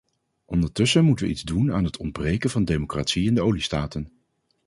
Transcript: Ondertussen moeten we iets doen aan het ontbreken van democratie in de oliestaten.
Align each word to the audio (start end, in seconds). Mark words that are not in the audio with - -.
Ondertussen 0.45 1.05
moeten 1.05 1.25
we 1.25 1.31
iets 1.31 1.41
doen 1.41 1.73
aan 1.73 1.83
het 1.83 1.97
ontbreken 1.97 2.49
van 2.49 2.65
democratie 2.65 3.27
in 3.27 3.35
de 3.35 3.41
oliestaten. 3.43 4.11